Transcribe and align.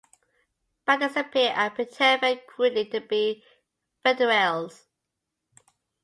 Bandits 0.83 1.15
appear 1.15 1.53
and 1.55 1.75
pretend, 1.75 2.21
very 2.21 2.37
crudely, 2.37 2.85
to 2.85 3.01
be 3.01 3.43
"Federales". 4.03 4.85